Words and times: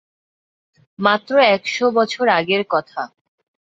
মাত্র 0.99 1.33
একশো 1.49 1.85
বছর 1.91 2.25
আগের 2.29 2.63
কথা। 2.69 3.01